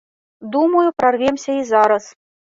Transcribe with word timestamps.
Думаю, 0.53 0.93
прарвемся 1.01 1.51
і 1.59 1.63
зараз. 1.73 2.03